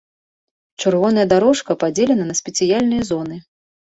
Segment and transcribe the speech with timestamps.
[0.81, 3.37] Чырвоная дарожка падзелена на спецыяльныя зоны.